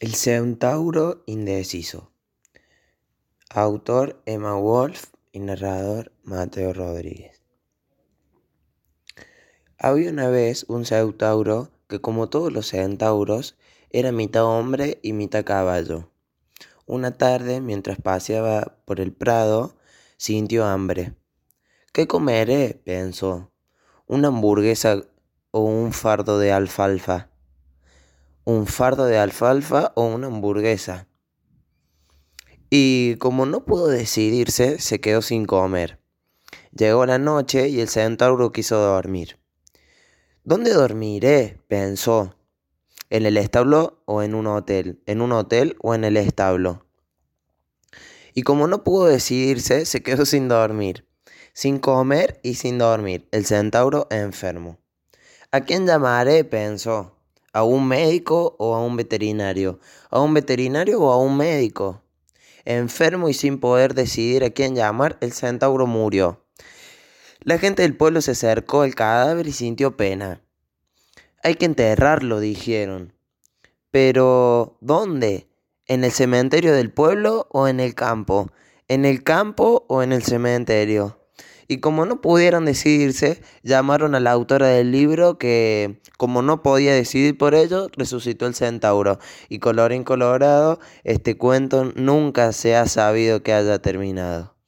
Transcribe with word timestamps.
El 0.00 0.14
centauro 0.14 1.22
indeciso. 1.26 2.10
Autor 3.50 4.22
Emma 4.24 4.54
Wolf 4.54 5.12
y 5.30 5.40
narrador 5.40 6.10
Mateo 6.22 6.72
Rodríguez. 6.72 7.42
Había 9.76 10.08
una 10.10 10.30
vez 10.30 10.64
un 10.68 10.86
centauro 10.86 11.68
que 11.86 12.00
como 12.00 12.30
todos 12.30 12.50
los 12.50 12.68
centauros 12.68 13.58
era 13.90 14.10
mitad 14.10 14.46
hombre 14.46 15.00
y 15.02 15.12
mitad 15.12 15.44
caballo. 15.44 16.10
Una 16.86 17.18
tarde, 17.18 17.60
mientras 17.60 18.00
paseaba 18.00 18.78
por 18.86 19.02
el 19.02 19.12
prado, 19.12 19.76
sintió 20.16 20.64
hambre. 20.64 21.12
¿Qué 21.92 22.06
comeré? 22.06 22.80
pensó. 22.86 23.52
¿Una 24.06 24.28
hamburguesa 24.28 25.02
o 25.50 25.60
un 25.60 25.92
fardo 25.92 26.38
de 26.38 26.52
alfalfa? 26.52 27.29
Un 28.50 28.66
fardo 28.66 29.06
de 29.06 29.16
alfalfa 29.16 29.92
o 29.94 30.06
una 30.06 30.26
hamburguesa. 30.26 31.06
Y 32.68 33.14
como 33.16 33.46
no 33.46 33.64
pudo 33.64 33.86
decidirse, 33.86 34.80
se 34.80 35.00
quedó 35.00 35.22
sin 35.22 35.44
comer. 35.44 36.00
Llegó 36.72 37.06
la 37.06 37.18
noche 37.18 37.68
y 37.68 37.80
el 37.80 37.88
centauro 37.88 38.52
quiso 38.52 38.76
dormir. 38.76 39.38
¿Dónde 40.42 40.72
dormiré? 40.72 41.60
pensó. 41.68 42.34
¿En 43.08 43.26
el 43.26 43.36
establo 43.36 44.02
o 44.04 44.22
en 44.22 44.34
un 44.34 44.46
hotel? 44.46 45.00
¿En 45.06 45.20
un 45.20 45.32
hotel 45.32 45.76
o 45.80 45.94
en 45.94 46.04
el 46.04 46.16
establo? 46.16 46.86
Y 48.34 48.42
como 48.42 48.66
no 48.66 48.82
pudo 48.84 49.06
decidirse, 49.06 49.84
se 49.84 50.02
quedó 50.02 50.24
sin 50.26 50.48
dormir, 50.48 51.08
sin 51.52 51.78
comer 51.78 52.40
y 52.42 52.54
sin 52.54 52.78
dormir. 52.78 53.28
El 53.32 53.46
centauro 53.46 54.06
enfermo. 54.10 54.78
¿A 55.52 55.60
quién 55.60 55.86
llamaré? 55.86 56.44
pensó 56.44 57.19
a 57.52 57.62
un 57.62 57.86
médico 57.88 58.56
o 58.58 58.74
a 58.74 58.84
un 58.84 58.96
veterinario, 58.96 59.80
a 60.10 60.20
un 60.20 60.34
veterinario 60.34 61.00
o 61.00 61.12
a 61.12 61.18
un 61.18 61.36
médico. 61.36 62.02
Enfermo 62.64 63.28
y 63.28 63.34
sin 63.34 63.58
poder 63.58 63.94
decidir 63.94 64.44
a 64.44 64.50
quién 64.50 64.74
llamar, 64.74 65.18
el 65.20 65.32
centauro 65.32 65.86
murió. 65.86 66.44
La 67.40 67.58
gente 67.58 67.82
del 67.82 67.96
pueblo 67.96 68.20
se 68.20 68.32
acercó 68.32 68.82
al 68.82 68.94
cadáver 68.94 69.46
y 69.46 69.52
sintió 69.52 69.96
pena. 69.96 70.42
Hay 71.42 71.54
que 71.54 71.64
enterrarlo, 71.64 72.38
dijeron. 72.38 73.14
Pero, 73.90 74.76
¿dónde? 74.80 75.48
¿En 75.86 76.04
el 76.04 76.12
cementerio 76.12 76.74
del 76.74 76.92
pueblo 76.92 77.48
o 77.50 77.66
en 77.66 77.80
el 77.80 77.94
campo? 77.94 78.50
¿En 78.88 79.04
el 79.04 79.22
campo 79.22 79.86
o 79.88 80.02
en 80.02 80.12
el 80.12 80.22
cementerio? 80.22 81.19
Y 81.70 81.78
como 81.78 82.04
no 82.04 82.20
pudieron 82.20 82.64
decidirse, 82.64 83.40
llamaron 83.62 84.16
a 84.16 84.20
la 84.20 84.32
autora 84.32 84.66
del 84.66 84.90
libro 84.90 85.38
que, 85.38 86.00
como 86.18 86.42
no 86.42 86.64
podía 86.64 86.92
decidir 86.92 87.38
por 87.38 87.54
ello, 87.54 87.86
resucitó 87.96 88.48
el 88.48 88.56
centauro. 88.56 89.20
Y 89.48 89.60
colorín 89.60 90.02
colorado, 90.02 90.80
este 91.04 91.36
cuento 91.36 91.92
nunca 91.94 92.50
se 92.50 92.74
ha 92.74 92.86
sabido 92.86 93.44
que 93.44 93.52
haya 93.52 93.78
terminado. 93.78 94.59